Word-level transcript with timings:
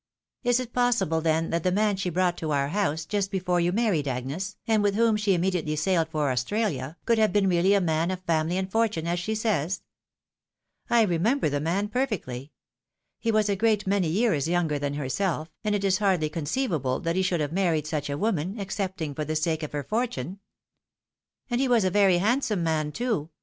Is 0.43 0.59
it 0.59 0.73
possible, 0.73 1.21
then, 1.21 1.51
that 1.51 1.61
the 1.61 1.71
man 1.71 1.95
she 1.95 2.09
brought 2.09 2.35
to 2.39 2.49
our 2.49 2.69
house, 2.69 3.05
just 3.05 3.29
before 3.29 3.59
you 3.59 3.71
married, 3.71 4.07
Agnes, 4.07 4.57
and 4.67 4.81
with 4.81 4.95
whom 4.95 5.15
she 5.15 5.35
immediately 5.35 5.75
sailed 5.75 6.09
for 6.09 6.31
Australia, 6.31 6.97
could 7.05 7.19
have 7.19 7.31
been 7.31 7.47
really 7.47 7.75
a 7.75 7.79
man 7.81 8.09
of 8.09 8.19
family 8.21 8.57
and 8.57 8.67
316 8.71 8.73
THE 8.73 8.77
WIDOW 8.79 9.07
MARRIED. 9.07 9.69
fortune, 9.69 9.69
as 9.69 9.69
she 9.69 9.75
says? 9.79 9.83
I 10.89 11.03
remember 11.03 11.49
the 11.49 11.59
man 11.59 11.87
perfectly. 11.87 12.51
He 13.19 13.31
was 13.31 13.47
a 13.47 13.55
great 13.55 13.85
many 13.85 14.07
years 14.07 14.47
younger 14.47 14.79
than 14.79 14.95
herself, 14.95 15.49
and 15.63 15.75
it 15.75 15.83
is 15.83 15.99
hardly 15.99 16.29
"con 16.29 16.45
ceivable 16.45 17.03
that 17.03 17.15
he 17.15 17.21
should 17.21 17.39
have 17.39 17.53
married 17.53 17.85
such 17.85 18.09
a 18.09 18.17
woman, 18.17 18.59
excepting 18.59 19.13
for 19.13 19.23
the 19.23 19.35
sake 19.35 19.61
of 19.61 19.71
her 19.71 19.83
fortune."•" 19.83 20.27
And 21.51 21.61
he 21.61 21.67
was 21.67 21.85
a 21.85 21.91
very 21.91 22.17
handsome 22.17 22.63
man, 22.63 22.91
too. 22.91 23.29